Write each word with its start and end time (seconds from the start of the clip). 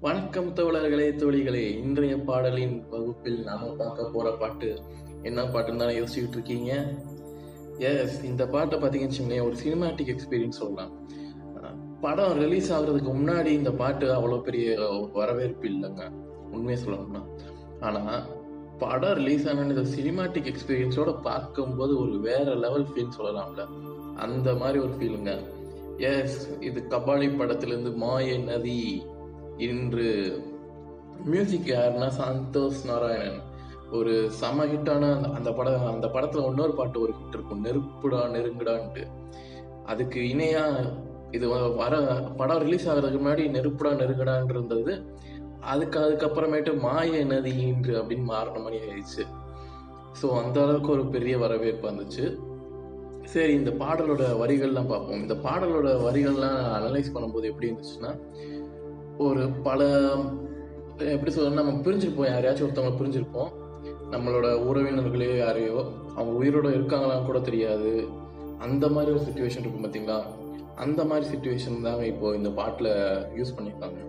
வணக்கம் 0.00 0.54
தோழர்களே 0.54 1.16
தோழிகளே. 1.16 1.76
இன்றைய 1.76 2.16
பாடலின் 2.16 2.88
வகுப்பில் 2.88 3.42
நாம 3.42 3.66
பார்க்க 3.66 4.10
போற 4.12 4.30
பாட்டு 4.30 4.80
என்ன 5.22 5.42
பாட்டுன்னு 5.42 5.76
தானே 5.76 5.98
யோசிச்சுட்டு 5.98 6.28
இருக்கீங்க? 6.28 6.94
எஸ் 7.78 8.24
இந்த 8.24 8.46
பாட்டை 8.46 8.78
பார்த்தீங்கன்னு 8.78 9.42
ஒரு 9.42 9.56
சினிமாட்டிக் 9.64 10.14
எக்ஸ்பீரியன்ஸ் 10.14 10.60
சொல்லலாம். 10.60 11.08
படம் 12.00 12.38
ரிலீஸ் 12.38 12.72
ஆகுறதுக்கு 12.72 13.12
முன்னாடி 13.20 13.46
இந்த 13.46 13.72
பாட்டு 13.72 14.12
அவ்வளோ 14.12 14.40
பெரிய 14.40 14.90
வரவேற்பு 15.12 15.68
இல்லைங்க. 15.68 16.10
உண்மையை 16.52 16.84
சொல்லணும்னா 16.84 17.22
ஆனா 17.80 18.26
படம் 18.78 19.14
ரிலீஸ் 19.14 19.48
ஆன 19.48 19.60
இந்த 19.60 19.88
சினிமாட்டிக் 19.96 20.52
எக்ஸ்பீரியன்ஸோட 20.52 21.22
பார்க்கும்போது 21.22 22.00
ஒரு 22.00 22.18
வேற 22.18 22.54
லெவல் 22.54 22.84
ஃபீல் 22.84 23.18
சொல்லலாம்ல. 23.18 23.68
அந்த 24.14 24.54
மாதிரி 24.54 24.78
ஒரு 24.78 24.92
ஃபீலுங்க 24.92 25.42
எஸ் 25.96 26.58
இது 26.60 26.84
கபாலி 26.90 27.36
படத்திலிருந்து 27.36 27.92
மாய 27.92 28.38
நதி. 28.38 29.06
இன்று 29.56 30.40
மியூசிக் 31.24 31.66
யாருன்னா 31.66 32.10
சந்தோஷ் 32.18 32.86
நாராயணன். 32.86 33.40
ஒரு 33.92 34.30
செம 34.30 34.66
ஹிட்டான 34.66 35.14
அந்த- 35.14 35.28
அந்த 35.34 35.52
படம் 35.52 35.86
அந்த 35.86 36.06
படத்துல 36.06 36.44
இன்னொரு 36.44 36.74
பாட்டு 36.74 37.00
ஒரு 37.00 37.12
ஹிட் 37.12 37.28
இருக்கும். 37.28 37.64
நெருப்புடா 37.64 38.16
நெருங்குடான்ட்டு. 38.16 39.06
அதுக்கு 39.84 40.20
இணையா 40.20 40.92
இது 41.30 41.74
வர 41.74 41.98
படம் 42.36 42.58
ரிலீஸ் 42.58 42.88
ஆகிறதுக்கு 42.88 43.20
முன்னாடி 43.20 43.50
நெருப்புடா 43.50 43.94
நெருங்குடான் 43.94 44.50
இருந்தது 44.50 45.04
அதுக்கு 45.60 45.98
அதுக்கப்புறமேட்டு 46.00 46.78
மாய 46.78 47.24
நதி 47.24 47.56
இன்று 47.56 48.02
அப்படின்னு 48.02 48.22
மாறின 48.22 48.58
மாதிரி 48.58 48.84
ஆயிடுச்சு. 48.84 49.26
ஸோ 50.22 50.42
அந்த 50.44 50.62
அளவுக்கு 50.62 50.88
ஒரு 50.88 51.06
பெரிய 51.06 51.38
வரவேற்பு 51.38 51.90
வந்துச்சு. 51.90 52.38
சரி 53.24 53.52
இந்த 53.52 53.70
பாடலோட 53.70 54.38
வரிகள்லாம் 54.38 54.88
பார்ப்போம். 54.88 55.20
இந்த 55.20 55.34
பாடலோட 55.34 55.86
வரிகள்லாம் 55.86 56.78
அனலைஸ் 56.78 57.10
பண்ணும்போது 57.14 57.42
எப்படி 57.42 57.70
இருந்துச்சுன்னா 57.70 58.18
ஒரு 59.18 59.48
பல 59.48 60.10
எப்படி 60.98 61.30
சொல்ல 61.30 61.62
நம்ம 61.62 61.72
பிரிஞ்சிருப்போம். 61.72 62.30
யாரையாச்சும் 62.32 62.66
ஒருத்தவங்க 62.66 62.94
பிரிஞ்சிருப்போம். 63.00 63.50
நம்மளோட 64.10 64.46
உறவினர்களே 64.68 65.36
யாரையோ 65.36 65.84
அவங்க 66.16 66.44
உயிரோட 66.44 66.70
இருக்காங்களான்னு 66.72 67.24
கூட 67.24 67.40
தெரியாது. 67.40 68.08
அந்த 68.58 68.88
மாதிரி 68.88 69.12
ஒரு 69.12 69.20
சுச்சுவேஷன் 69.20 69.58
இருக்கும் 69.58 69.84
பார்த்தீங்களா 69.84 70.22
அந்த 70.74 71.04
மாதிரி 71.04 71.36
சுச்சுவேஷன் 71.36 71.82
தாங்க 71.82 72.06
இப்போ 72.06 72.34
இந்த 72.34 72.48
பாட்டில் 72.48 72.92
யூஸ் 73.36 73.54
பண்ணியிருக்காங்க. 73.56 74.00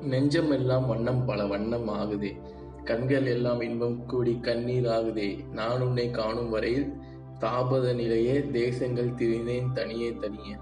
நெஞ்சம் 0.00 0.50
எல்லாம் 0.50 0.86
வண்ணம் 0.86 1.24
பல 1.24 1.46
வண்ணம் 1.46 1.88
ஆகுதே. 1.88 2.40
கண்கள் 2.84 3.26
எல்லாம் 3.26 3.60
இன்பம் 3.60 4.06
கூடி 4.06 4.38
கண்ணீர் 4.40 4.86
ஆகுதே. 4.86 5.50
நான் 5.52 5.80
உன்னை 5.80 6.10
காணும் 6.10 6.50
வரையில் 6.50 6.92
தாபத 7.40 7.94
நிலையே 7.94 8.50
தேசங்கள் 8.50 9.08
திரிந்தேன் 9.08 9.72
தனியே 9.72 10.12
தனியே. 10.12 10.56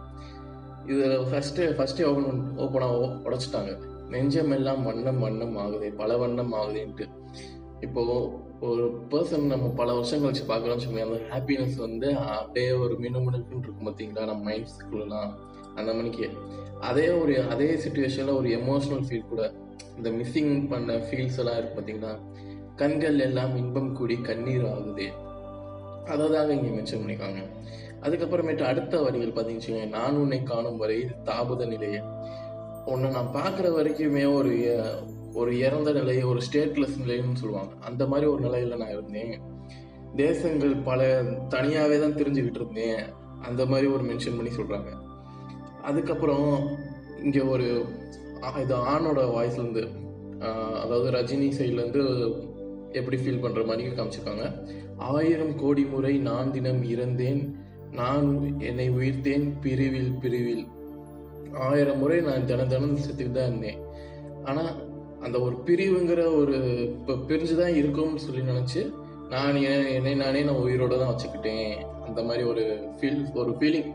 இது 0.88 1.06
ஃபஸ்ட்டு 1.30 1.72
ஃபர்ஸ்ட் 1.74 2.02
ஓபன் 2.02 2.52
ஓப்பனாக 2.56 3.08
உடச்சிட்டாங்க. 3.24 3.72
நெஞ்சம் 4.08 4.50
எல்லாம் 4.50 4.82
வண்ணம் 4.82 5.18
வண்ணம் 5.18 5.56
ஆகுதே 5.56 5.88
பல 5.96 6.16
வண்ணம் 6.16 6.52
ஆகுதுன்ட்டு. 6.52 7.06
இப்போ 7.80 8.02
ஒரு 8.60 8.84
பர்சன் 9.10 9.50
நம்ம 9.52 9.66
பல 9.68 9.92
வருஷம் 9.92 10.24
கழிச்சு 10.24 10.44
பார்க்குறோம்னு 10.48 10.84
சொல்லி 10.84 11.00
அந்த 11.00 11.18
ஹாப்பினஸ் 11.30 11.76
வந்து 11.76 12.16
அப்படியே 12.16 12.72
ஒரு 12.72 12.94
மினுமினுக்குன்னு 12.94 13.62
இருக்கும் 13.62 13.88
பார்த்தீங்களா? 13.88 14.24
நம்ம 14.24 14.50
மைண்ட்ஸ்குள்ளலாம் 14.50 15.30
அந்த 15.74 15.92
மணிக்கு. 15.92 16.28
அதே 16.80 17.08
ஒரு 17.10 17.48
அதே 17.48 17.74
சுச்சுவேஷனில் 17.74 18.36
ஒரு 18.36 18.48
எமோஷனல் 18.48 19.06
ஃபீல் 19.08 19.28
கூட 19.28 19.52
இந்த 19.96 20.10
மிஸ்ஸிங் 20.10 20.68
பண்ண 20.68 20.92
ஃபீல்ஸ் 20.92 21.38
எல்லாம் 21.38 21.58
இருக்கு 21.58 21.76
பார்த்தீங்களா? 21.76 22.12
கண்கள் 22.76 23.18
எல்லாம் 23.18 23.56
இன்பம் 23.56 23.94
கூடி 23.94 24.16
கண்ணீர் 24.16 24.64
ஆகுதே. 24.64 25.08
அதை 26.12 26.24
தாங்க 26.34 26.52
இங்கே 26.58 26.72
மென்ஷன் 26.76 27.00
பண்ணியிருக்காங்க 27.02 27.42
அதுக்கப்புறமேட்டு 28.04 28.64
அடுத்த 28.70 29.00
வரிகள் 29.04 29.36
பார்த்தீங்கன்னு 29.36 29.92
நான் 29.96 30.18
உன்னை 30.22 30.40
காணும் 30.50 30.80
வரை 30.82 30.98
தாபத 31.28 31.62
நிலையை. 31.72 32.00
உன்னை 32.92 33.08
நான் 33.16 33.34
பார்க்குற 33.38 33.68
வரைக்குமே 33.78 34.24
ஒரு 34.38 34.52
ஒரு 35.40 35.52
இறந்த 35.66 35.90
நிலை 35.98 36.16
ஒரு 36.30 36.40
ஸ்டேட்லெஸ் 36.46 37.00
நிலைன்னு 37.02 37.40
சொல்லுவாங்க. 37.42 37.72
அந்த 37.88 38.02
மாதிரி 38.10 38.26
ஒரு 38.34 38.40
நிலையில 38.46 38.78
நான் 38.82 38.94
இருந்தேன். 38.96 39.34
தேசங்கள் 40.22 40.74
பல 40.88 41.00
தனியாகவே 41.54 41.96
தான் 42.04 42.18
தெரிஞ்சுக்கிட்டு 42.20 42.60
இருந்தேன். 42.62 43.02
அந்த 43.48 43.62
மாதிரி 43.72 43.86
ஒரு 43.96 44.04
மென்ஷன் 44.10 44.38
பண்ணி 44.38 44.52
சொல்கிறாங்க 44.58 44.90
அதுக்கப்புறம் 45.88 46.48
இங்கே 47.24 47.42
ஒரு 47.54 47.66
இது 48.62 48.74
ஆணோட 48.92 49.20
வாய்ஸ்லேருந்து 49.34 49.82
அதாவது 50.82 51.08
ரஜினி 51.16 51.48
சைட்லேருந்து 51.58 52.02
எப்படி 52.92 53.16
ஃபீல் 53.16 53.42
பண்ணுற 53.44 53.62
மாதிரி 53.66 53.94
காமிச்சிருக்காங்க. 53.98 54.46
ஆயிரம் 55.12 55.54
கோடி 55.56 55.84
முறை 55.84 56.14
நான் 56.28 56.52
தினம் 56.52 56.82
இறந்தேன் 56.94 57.42
நான் 57.90 58.28
என்னை 58.68 58.86
உயிர்த்தேன் 58.98 59.46
பிரிவில் 59.64 60.12
பிரிவில். 60.22 60.64
ஆயிரம் 61.68 62.00
முறை 62.02 62.20
நான் 62.28 62.48
தினம் 62.50 62.72
தினம் 62.72 62.96
செத்துட்டு 63.04 63.36
தான் 63.36 63.50
இருந்தேன். 63.50 63.78
ஆனால் 64.44 64.72
அந்த 65.26 65.36
ஒரு 65.40 65.56
பிரிவுங்கிற 65.66 66.22
ஒரு 66.40 66.56
இப்போ 66.96 67.14
பிரிஞ்சு 67.28 67.54
தான் 67.62 67.76
இருக்கும்னு 67.80 68.24
சொல்லி 68.26 68.42
நினச்சி 68.52 68.82
நான் 69.34 69.56
என்னை 69.96 70.14
நானே 70.14 70.42
நான் 70.48 70.62
உயிரோட 70.64 70.94
தான் 70.98 71.12
வச்சுக்கிட்டேன். 71.12 71.72
அந்த 72.06 72.20
மாதிரி 72.22 72.44
ஒரு 72.52 72.64
ஃபீல் 72.98 73.22
ஒரு 73.34 73.52
ஃபீலிங் 73.58 73.90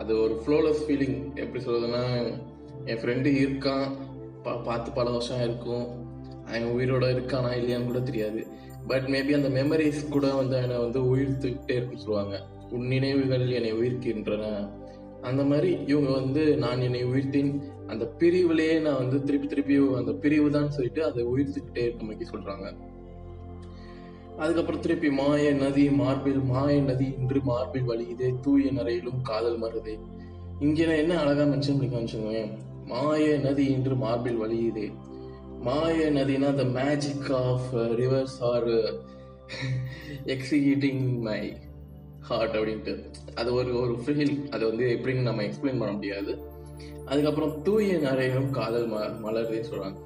அது 0.00 0.12
ஒரு 0.22 0.34
ஃப்ளோலெஸ் 0.42 0.82
ஃபீலிங் 0.86 1.18
எப்படி 1.42 1.60
சொல்கிறதுன்னா 1.66 2.02
என் 2.90 3.00
ஃப்ரெண்டு 3.02 3.28
இருக்கான் 3.42 3.86
பா 4.44 4.52
பார்த்து 4.66 4.90
பல 4.98 5.10
வருஷம் 5.10 5.44
இருக்கும் 5.46 5.86
அவன் 6.48 6.72
உயிரோட 6.76 7.04
இருக்கானா 7.14 7.50
இல்லையான்னு 7.58 7.90
கூட 7.90 8.00
தெரியாது. 8.00 8.40
பட் 8.90 9.06
மேபி 9.12 9.32
அந்த 9.38 9.48
மெமரிஸ் 9.58 10.00
கூட 10.08 10.26
வந்து 10.34 10.56
அவனை 10.58 10.76
வந்து 10.84 11.00
உயிர்த்துக்கிட்டே 11.12 11.76
இருக்குன்னு 11.78 12.04
சொல்லுவாங்க. 12.04 12.36
உன் 12.70 12.86
நினைவுகள் 12.86 13.46
என்னை 13.58 13.72
உயிர்க்கின்றன. 13.72 14.44
அந்த 15.20 15.42
மாதிரி 15.44 15.70
இவங்க 15.86 16.10
வந்து 16.10 16.42
நான் 16.64 16.80
என்னை 16.80 17.04
உயிர்த்தேன். 17.04 17.50
அந்த 17.92 18.04
பிரிவுலயே 18.20 18.74
நான் 18.80 19.00
வந்து 19.02 19.18
திருப்பி 19.22 19.48
திருப்பி 19.48 19.76
அந்த 20.00 20.12
பிரிவு 20.24 20.50
தான் 20.50 20.70
சொல்லிட்டு 20.70 21.02
அதை 21.04 21.24
உயிர்த்துக்கிட்டே 21.32 21.82
இருக்க 21.86 22.04
மாதிரி 22.04 22.30
சொல்றாங்க. 22.32 22.66
அதுக்கப்புறம் 24.42 24.80
திருப்பி 24.80 25.10
மாய 25.10 25.50
நதி 25.60 25.84
மார்பில் 26.00 26.40
மாய 26.52 26.72
நதி 26.80 27.06
இன்று 27.20 27.40
மார்பில் 27.50 27.86
வழியுதே 27.90 28.28
தூய 28.44 28.70
நரையிலும் 28.78 29.20
காதல் 29.22 29.60
மருதே. 29.62 29.94
இங்கே 30.60 30.84
நான் 30.88 31.02
என்ன 31.04 31.14
அழகா 31.22 31.44
மென்ஷன் 31.52 31.78
பண்ணி 31.78 31.88
காமிச்சுங்க 31.94 32.42
மாய 32.92 33.38
நதி 33.46 33.64
இன்று 33.76 33.96
மார்பில் 33.96 34.42
வழியுதே 34.42 34.86
மாய 35.64 36.10
நதினா 36.10 36.54
the 36.54 36.64
magic 36.78 37.30
of 37.32 37.68
rivers 37.74 38.36
are 38.40 38.68
executing 40.34 41.04
my 41.18 41.56
heart 42.20 42.56
அப்படின்ட்டு. 42.56 42.94
அது 43.34 43.54
ஒரு 43.54 43.80
ஒரு 43.80 43.94
ஃபீல் 44.04 44.48
அது 44.48 44.66
வந்து 44.66 44.84
எப்படின்னு 44.96 45.28
நம்ம 45.28 45.42
எக்ஸ்பிளைன் 45.42 45.80
பண்ண 45.82 45.92
முடியாது. 45.92 46.32
அதுக்கப்புறம் 47.04 47.62
தூய 47.62 47.98
நரையிலும் 47.98 48.50
காதல் 48.50 48.90
ம 48.90 49.00
மலர்தே 49.24 49.60
சொல்கிறாங்க 49.70 50.00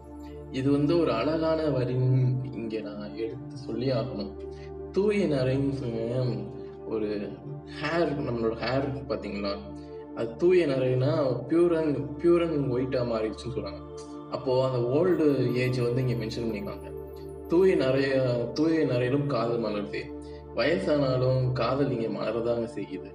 இது 0.51 0.71
வந்து 0.71 0.99
ஒரு 0.99 1.13
அழகான 1.13 1.61
வரின்னு 1.63 2.21
இங்கே 2.53 2.81
நான் 2.81 3.17
எடுத்து 3.17 3.57
சொல்லி 3.57 3.93
ஆகணும். 3.93 4.33
தூய 4.93 5.27
நரைன்னு 5.27 5.91
ஒரு 6.87 7.09
ஹேர் 7.81 8.13
நம்மளோட 8.29 8.55
ஹேர் 8.65 8.89
பார்த்தீங்களா 9.09 9.53
அது 10.15 10.37
தூய 10.37 10.67
நரைனா 10.67 11.11
பியூர் 11.49 11.75
அண்ட் 11.81 11.99
பியூர் 12.23 12.45
அண்ட் 12.47 12.73
ஒயிட்டாக 12.73 13.11
மாறிடுச்சுன்னு 13.11 13.57
சொல்கிறாங்க 13.57 13.81
அப்போது 14.31 14.63
அந்த 14.63 14.81
ஓல்டு 14.99 15.55
ஏஜ் 15.55 15.79
வந்து 15.79 16.01
இங்கே 16.01 16.25
மென்ஷன் 16.25 16.47
பண்ணியிருக்காங்க. 16.47 16.89
தூய 17.49 17.75
நிறைய 17.75 18.17
தூய 18.55 18.85
நிறையிலும் 18.85 19.27
காதல் 19.27 19.63
மலருது. 19.63 20.03
வயசானாலும் 20.57 21.53
காதல் 21.53 21.91
இங்கே 21.91 22.07
மலரதாங்க 22.07 22.69
செய்யுது. 22.77 23.11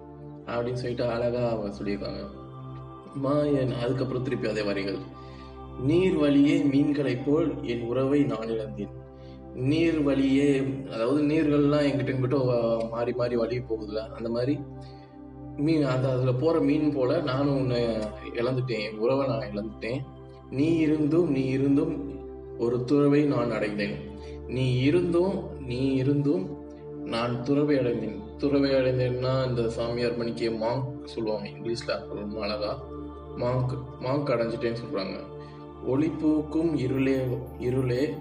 அப்படின்னு 0.45 0.81
சொல்லிட்டு 0.81 1.05
அழகாக 1.05 1.49
அவங்க 1.49 1.69
சொல்லியிருக்காங்க. 1.77 2.23
மாயன் 3.23 3.73
அதுக்கப்புறம் 3.83 4.23
திருப்பி 4.23 4.47
அதே 4.47 4.61
வரிகள். 4.61 4.97
நீர் 5.79 6.15
வழியே 6.15 6.57
மீன்களைப் 6.59 7.23
போல் 7.25 7.63
என் 7.63 7.87
உறவை 7.87 8.23
நான் 8.23 8.49
இழந்தேன். 8.49 8.93
நீர் 9.53 9.99
வழியே 10.01 10.63
அதாவது 10.93 11.21
நீர்கள்லாம் 11.23 11.87
எங்கிட்ட 11.89 12.13
இங்கிட்ட 12.13 12.89
மாறி 12.89 13.11
மாறி 13.11 13.35
வழி 13.35 13.57
போகுதுல 13.59 14.01
அந்த 14.09 14.29
மாதிரி 14.29 14.59
மீன் 15.57 15.83
அந்த 15.83 16.11
அதில் 16.11 16.35
போகிற 16.35 16.59
மீன் 16.59 16.93
போல 16.93 17.19
நானும் 17.21 17.57
உன்னை 17.57 17.83
இழந்துட்டேன். 18.35 18.97
உறவை 18.97 19.27
நான் 19.27 19.49
இழந்துட்டேன். 19.53 20.01
நீ 20.49 20.77
இருந்தும் 20.77 21.31
நீ 21.31 21.45
இருந்தும் 21.45 22.13
ஒரு 22.59 22.83
துறவை 22.83 23.23
நான் 23.23 23.51
அடைந்தேன். 23.51 23.95
நீ 24.47 24.77
இருந்தும் 24.77 25.43
நீ 25.59 25.93
இருந்தும் 25.93 26.49
நான் 27.05 27.43
துறவை 27.43 27.77
அடைந்தேன். 27.77 28.21
துறவை 28.37 28.71
அடைந்தேன்னா 28.71 29.49
இந்த 29.49 29.69
சாமியார் 29.69 30.17
மணிக்கு 30.17 30.49
மாங்க் 30.49 30.85
சொல்லுவாங்க 31.03 31.49
இங்கிலீஷ்ல 31.49 32.07
ரொம்ப 32.15 32.41
அழகா. 32.41 32.83
மாங்க் 33.37 33.77
மாங்க் 34.01 34.31
அடைஞ்சிட்டேன்னு 34.31 34.77
சொல்றாங்க. 34.77 35.19
ஒளிப்பூக்கும் 35.87 36.77
இருளே 36.77 37.27
இருளே. 37.59 38.13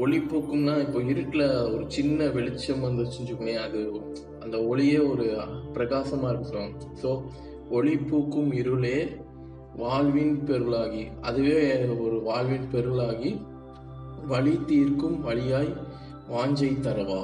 ஒளிப்பூக்கும்னா 0.00 0.80
இப்போ 0.80 1.00
இருட்டில் 1.00 1.72
ஒரு 1.72 1.84
சின்ன 1.86 2.26
வெளிச்சம் 2.26 2.84
வந்துச்சுன்னு 2.84 3.54
அது 3.54 4.02
அந்த 4.40 4.62
ஒளியே 4.62 5.10
ஒரு 5.10 5.36
பிரகாசமாக 5.72 6.38
இருக்கு 6.38 6.82
ஸோ 7.02 7.22
ஒளிப்பூக்கும் 7.70 8.52
இருளே 8.52 9.16
வாழ்வின் 9.76 10.44
பெருளாகி 10.46 11.06
அதுவே 11.20 11.84
ஒரு 11.84 12.20
வாழ்வின் 12.22 12.68
பெருளாகி 12.72 13.40
வழி 14.26 14.60
தீர்க்கும் 14.66 15.20
வழியாய் 15.22 15.72
வாஞ்சை 16.30 16.72
தரவா? 16.80 17.22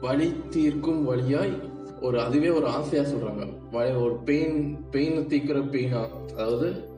வழி 0.00 0.34
தீர்க்கும் 0.50 1.04
வழியாய் 1.04 1.54
ஒரு 2.00 2.20
அதுவே 2.20 2.48
ஒரு 2.48 2.66
ஆசையா 2.66 3.04
சொல்றாங்க. 3.04 3.44
ஒரு 3.72 4.16
பெயின் 4.24 4.78
பெயின் 4.90 5.26
தீக்கிற 5.26 5.58
பெயினா? 5.72 6.32
அதாவது 6.32 6.88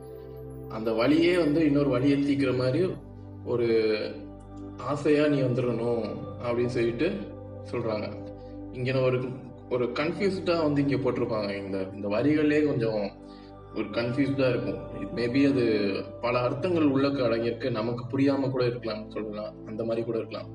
அந்த 0.69 0.93
வழியே 0.93 1.39
வந்து 1.39 1.65
இன்னொரு 1.65 1.89
வழியை 1.89 2.19
தீக்கிற 2.23 2.57
மாதிரி 2.59 2.91
ஒரு 3.45 3.69
ஆசையா 4.79 5.27
நீ 5.27 5.41
வந்துடணும் 5.41 6.17
அப்படின்னு 6.45 6.75
சொல்லிட்டு 6.77 7.13
சொல்றாங்க. 7.71 8.09
இங்க 8.73 9.01
ஒரு 9.01 9.21
ஒரு 9.71 9.85
கன்ஃபியூஸ்டா 9.85 10.63
வந்து 10.63 10.87
இங்க 10.87 10.97
போட்டிருப்பாங்க. 10.97 11.65
இந்த 11.65 11.89
இந்த 11.95 12.09
வரிகளே 12.09 12.67
கொஞ்சம் 12.67 13.11
ஒரு 13.79 13.87
கன்ஃபியூஸ்டா 13.87 14.49
இருக்கும். 14.49 14.79
மேபி 15.17 15.51
அது 15.51 15.65
பல 16.21 16.39
அர்த்தங்கள் 16.39 16.85
உள்ளக்கு 16.85 17.23
அடங்கியிருக்கு. 17.23 17.71
நமக்கு 17.71 18.19
புரியாம 18.19 18.51
கூட 18.51 18.67
இருக்கலாம் 18.67 19.11
சொல்லலாம். 19.11 19.55
அந்த 19.67 19.85
மாதிரி 19.85 20.07
கூட 20.07 20.19
இருக்கலாம். 20.19 20.49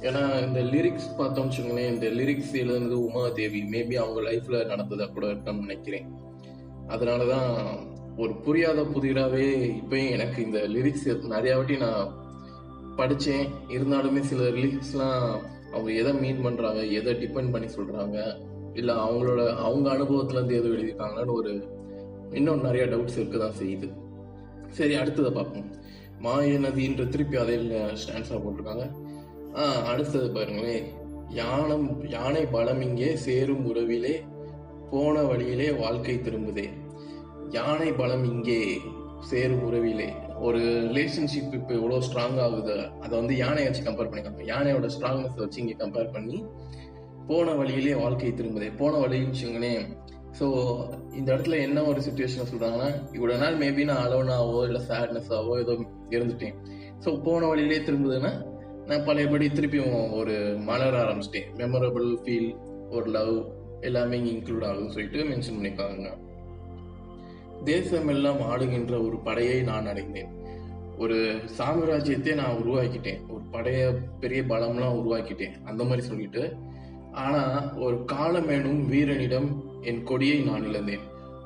ஏன்னா 0.00 0.46
இந்த 0.46 0.60
லிரிக்ஸ் 0.60 1.08
பார்த்தோம்னு 1.18 1.48
வச்சுக்கோங்களேன் 1.48 1.92
இந்த 1.94 2.06
லிரிக்ஸ் 2.06 2.54
எழுதுனது 2.54 2.98
உமா 3.06 3.28
தேவி. 3.28 3.62
மேபி 3.72 3.94
அவங்க 3.94 4.20
லைஃப்ல 4.30 4.58
நடந்ததா 4.66 5.12
கூட 5.12 5.26
இருக்கணும்னு 5.26 5.58
நினைக்கிறேன். 5.58 6.08
அதனாலதான் 6.88 7.54
ஒரு 8.16 8.34
புரியாத 8.34 8.82
புதிராகவே 8.82 9.74
இப்பயும் 9.82 10.10
எனக்கு 10.10 10.44
இந்த 10.44 10.58
லிரிக்ஸ் 10.58 11.26
நிறைய 11.26 11.56
வாட்டி 11.56 11.76
நான் 11.76 12.12
படித்தேன் 12.96 13.48
இருந்தாலுமே 13.68 14.20
சில 14.20 14.42
லிரிக்ஸ்லாம் 14.42 15.38
அவங்க 15.72 15.92
எதை 15.92 16.12
மீன் 16.12 16.44
பண்ணுறாங்க 16.44 16.90
எதை 16.90 17.12
டிபெண்ட் 17.14 17.52
பண்ணி 17.52 17.66
சொல்கிறாங்க 17.66 18.46
இல்லை 18.74 18.94
அவங்களோட 18.94 19.56
அவங்க 19.56 19.92
அனுபவத்துலேருந்து 19.92 20.52
எதுவும் 20.52 20.76
எழுதியிருக்காங்கன்னு 20.78 21.32
ஒரு 21.32 21.76
இன்னும் 22.32 22.60
நிறைய 22.60 22.84
டவுட்ஸ் 22.86 23.18
இருக்க 23.18 23.38
தான் 23.38 23.58
செய்யுது. 23.60 23.88
சரி 24.78 24.94
அடுத்ததை 24.96 25.30
பார்ப்போம். 25.30 25.68
மாய 26.20 26.58
நதின்ற 26.58 27.08
திருப்பி 27.08 27.36
அதில் 27.36 27.70
ஸ்டான்ஸாக 28.02 28.38
போட்டிருக்காங்க. 28.44 28.86
ஆ 29.56 29.64
அடுத்தது 29.92 30.28
பாருங்களேன். 30.30 30.86
யானம் 31.40 31.86
யானை 32.08 32.44
பலம் 32.46 32.80
இங்கே 32.80 33.10
சேரும் 33.16 33.64
உறவிலே 33.70 34.14
போன 34.90 35.22
வழியிலே 35.22 35.68
வாழ்க்கை 35.82 36.16
திரும்புதே. 36.20 36.66
யானை 37.50 37.92
பலம் 37.92 38.24
இங்கே 38.24 38.60
சேரும் 39.30 39.62
உறவிலே. 39.68 40.08
ஒரு 40.46 40.60
ரிலேஷன்ஷிப் 40.88 41.54
இப்போ 41.58 41.72
எவ்வளோ 41.74 41.96
ஸ்ட்ராங் 42.06 42.38
ஆகுது 42.44 42.76
அதை 43.04 43.12
வந்து 43.20 43.36
யானையை 43.36 43.68
வச்சு 43.68 43.86
கம்பேர் 43.86 44.10
பண்ணிக்காங்க 44.10 44.44
யானையோட 44.52 44.88
ஸ்ட்ராங்னஸ் 44.96 45.40
வச்சு 45.44 45.60
இங்கே 45.62 45.76
கம்பேர் 45.84 46.14
பண்ணி 46.16 46.44
போன 47.28 47.54
வழியிலே 47.54 47.94
வாழ்க்கை 48.02 48.32
திரும்புதே. 48.32 48.68
போன 48.76 48.92
வழின்னு 48.98 49.32
வச்சுங்களேன் 49.32 49.86
ஸோ 50.38 50.46
இந்த 51.12 51.28
இடத்துல 51.34 51.58
என்ன 51.60 51.82
ஒரு 51.82 52.00
சுச்சுவேஷன் 52.00 52.50
சொல்கிறாங்கன்னா 52.50 52.88
இவ்வளோ 53.12 53.38
நாள் 53.38 53.56
மேபி 53.56 53.84
நான் 53.84 54.04
அலோனாவோ 54.06 54.64
இல்லை 54.66 54.80
சேட்னஸாவோ 54.88 55.54
ஏதோ 55.58 55.74
இருந்துட்டேன். 56.16 56.56
ஸோ 57.04 57.22
போன 57.22 57.46
வழியிலே 57.46 57.78
திரும்புதுன்னா 57.78 58.32
நான் 58.86 59.04
பழையபடி 59.04 59.46
திருப்பியும் 59.46 60.12
ஒரு 60.12 60.34
மலர 60.58 60.92
ஆரம்பிச்சிட்டேன். 61.04 61.48
மெமரபிள் 61.56 62.08
ஃபீல் 62.22 62.50
ஒரு 62.90 63.06
லவ் 63.10 63.34
எல்லாமே 63.80 64.16
இங்கே 64.18 64.30
இன்க்ளூட் 64.30 64.66
ஆகுதுன்னு 64.68 64.94
சொல்லிட்டு 64.94 65.28
மென்ஷன் 65.30 65.56
பண்ணியிருக்காங்க 65.56 66.10
தேசம் 67.64 68.08
எல்லாம் 68.08 68.40
ஆளுகின்ற 68.50 68.94
ஒரு 69.06 69.16
படையை 69.18 69.62
நான் 69.62 69.86
அடைந்தேன். 69.86 70.32
ஒரு 70.98 71.16
சாம்ராஜ்யத்தை 71.58 72.32
நான் 72.34 72.58
உருவாக்கிட்டேன். 72.62 73.20
ஒரு 73.30 73.42
படைய 73.52 73.80
பெரிய 74.20 74.42
பலம்லாம் 74.42 74.96
உருவாக்கிட்டேன். 75.00 75.54
அந்த 75.64 75.82
மாதிரி 75.84 76.06
சொல்லிட்டு. 76.06 76.42
ஆனா 77.12 77.42
ஒரு 77.76 77.96
காலமேனும் 78.12 78.80
வீரனிடம் 78.86 79.67
என் 79.82 80.02
கொடியை 80.02 80.38
நான் 80.40 80.64
இழந்தேன். 80.64 81.00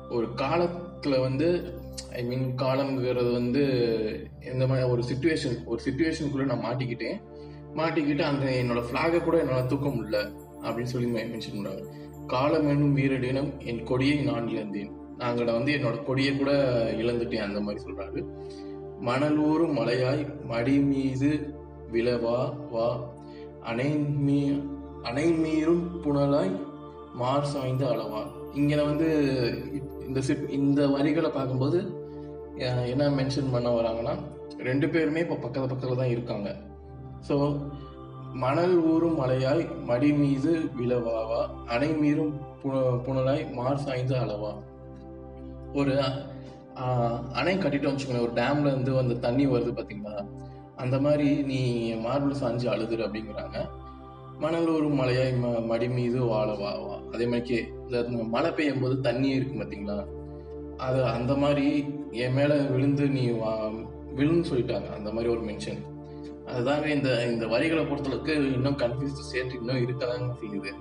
ஒரு 0.09 0.33
காலத்தில் 0.33 1.19
வந்து 1.19 1.73
ஐ 2.13 2.23
மீன் 2.23 2.55
காலம்ங்கிறது 2.57 3.31
வந்து 3.31 3.63
இந்த 4.53 4.67
மாதிரி 4.67 4.89
ஒரு 4.89 5.03
சுச்சுவேஷன் 5.13 5.65
ஒரு 5.65 5.81
சுச்சுவேஷனுக்குள்ளே 5.85 6.45
நான் 6.45 6.65
மாட்டிக்கிட்டேன். 6.65 7.21
மாட்டிக்கிட்டு 7.75 8.21
அந்த 8.21 8.45
என்னோட 8.45 8.83
ஃப்ளாகை 8.87 9.23
கூட 9.23 9.37
என்னால் 9.37 9.65
தூக்க 9.65 9.89
முடியல 9.89 10.31
அப்படின்னு 10.61 10.93
சொல்லி 10.93 11.07
மென்ஷன் 11.07 11.55
பண்ணுறாங்க 11.55 11.85
காலம் 12.27 12.67
எனும் 12.67 12.93
வீரனிடம் 12.93 13.59
என் 13.59 13.83
கொடியை 13.83 14.17
நான் 14.17 14.47
இழந்தேன். 14.47 14.91
நாங்கள 15.17 15.45
வந்து 15.45 15.73
என்னோட 15.73 16.03
கொடியை 16.03 16.37
கூட 16.37 16.51
இழந்துட்டேன் 16.91 17.47
அந்த 17.47 17.61
மாதிரி 17.61 17.83
சொல்கிறாரு 17.83 18.25
மணலூரும் 19.01 19.77
மலையாய் 19.77 20.45
மடி 20.45 20.79
மீது 20.79 21.53
விழவா 21.91 22.69
வா. 22.71 23.13
அணை 23.61 23.89
மீ 23.97 24.51
அணை 25.01 25.33
மீறும் 25.33 25.83
புனலாய் 26.03 26.72
மார்ஸ் 27.13 27.55
வாய்ந்த 27.57 27.85
அளவா. 27.85 28.21
இங்கே 28.53 28.81
வந்து 28.81 29.07
இந்த 30.07 30.21
சிப் 30.21 30.49
இந்த 30.49 30.87
வரிகளை 30.87 31.29
பார்க்கும்போது 31.29 31.79
என்ன 32.85 33.09
மென்ஷன் 33.09 33.51
பண்ண 33.51 33.69
வராங்கன்னா 33.69 34.13
ரெண்டு 34.59 34.89
பேருமே 34.89 35.19
இப்போ 35.19 35.35
பக்கத்து 35.35 35.61
பக்கத்தில் 35.61 35.97
தான் 35.97 36.13
இருக்காங்க. 36.15 36.49
ஸோ 37.27 37.35
மணல் 38.33 38.75
ஊறும் 38.83 39.19
மலையாய் 39.19 39.63
மடி 39.83 40.13
மீது 40.13 40.51
விழவாவா? 40.77 41.41
அணை 41.67 41.89
மீறும் 41.93 42.33
புனலாய் 43.05 43.51
மார் 43.51 43.77
சாய்ந்த 43.77 44.13
அளவா? 44.19 44.51
ஒரு 45.73 45.93
அணை 47.33 47.57
கட்டிட்டோம் 47.57 47.93
வச்சுக்கோங்க 47.93 48.21
ஒரு 48.21 48.33
டேம்ல 48.33 48.67
இருந்து 48.67 48.97
அந்த 48.97 49.13
தண்ணி 49.13 49.47
வருது 49.47 49.73
பார்த்தீங்களா 49.75 50.15
அந்த 50.75 50.99
மாதிரி 50.99 51.27
நீ 51.43 51.59
மார்பிள் 51.95 52.41
சாஞ்சு 52.41 52.67
அழுதுரு 52.73 53.03
அப்படிங்கிறாங்க. 53.07 53.57
மணல் 54.39 54.67
ஒரு 54.67 54.87
மலையாய் 54.89 55.33
ம- 55.39 55.65
மடி 55.65 55.89
மீது 55.89 56.19
வாழவாவா? 56.23 56.57
வா 56.59 56.71
வா 56.87 56.92
அதே 57.13 57.25
மாதிரிக்கே 57.31 57.61
இந்த 57.87 58.23
மழை 58.35 58.51
பெய்யும் 58.51 58.83
போது 58.83 58.95
தண்ணி 59.07 59.29
இருக்கு 59.37 59.55
பார்த்தீங்களா? 59.59 59.97
அது 60.85 60.99
அந்த 61.15 61.33
மாதிரி 61.43 61.67
என் 62.23 62.37
மேலே 62.37 62.55
விழுந்து 62.75 63.05
நீ 63.17 63.23
வா 63.41 63.51
விழுன்னு 64.17 64.49
சொல்லிட்டாங்க. 64.51 64.87
அந்த 64.97 65.09
மாதிரி 65.11 65.31
ஒரு 65.35 65.43
மென்ஷன் 65.49 65.81
அதுதாங்க 66.53 66.87
இந்த 66.95 67.09
இந்த 67.31 67.45
வரிகளை 67.53 67.83
பொறுத்தளவுக்கு 67.83 68.33
இன்னும் 68.55 68.79
கன்ஃபியூஸ் 68.81 69.29
சேர்த்து 69.31 69.59
இன்னும் 69.59 69.83
இருக்கதாங்க 69.83 70.31
செய்யுது. 70.41 70.71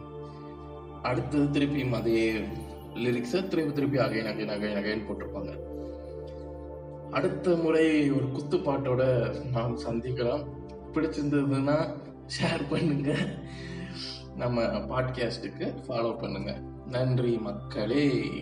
அடுத்தது 1.10 1.44
திருப்பியும் 1.56 1.94
அதே 1.98 2.22
லிரிக்ஸை 3.04 3.40
திருப்பி 3.50 3.72
திருப்பி 3.72 3.98
அகை 4.06 4.22
நகை 4.22 4.44
நகை 4.50 4.70
நகைன்னு 4.78 5.06
போட்டிருப்பாங்க. 5.08 5.52
அடுத்த 7.18 7.54
முறை 7.62 7.86
ஒரு 8.16 8.26
குத்துப்பாட்டோட 8.36 9.02
நாம் 9.54 9.78
சந்திக்கலாம். 9.86 10.44
பிடிச்சிருந்ததுன்னா 10.94 11.76
ஷேர் 12.34 12.64
பண்ணுங்க. 12.70 13.12
நம்ம 14.36 14.62
பாட்காஸ்ட்டுக்கு 14.62 15.74
ஃபாலோ 15.88 16.12
பண்ணுங்கள் 16.20 16.60
நன்றி 16.86 17.36
மக்களே. 17.36 18.32